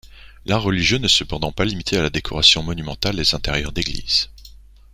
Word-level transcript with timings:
L'art 0.47 0.63
religieux 0.63 0.97
n'est 0.97 1.07
cependant 1.07 1.51
pas 1.51 1.63
limité 1.63 1.95
à 1.95 2.01
la 2.01 2.09
décoration 2.09 2.63
monumentale 2.63 3.17
des 3.17 3.35
intérieurs 3.35 3.71
d'églises. 3.71 4.29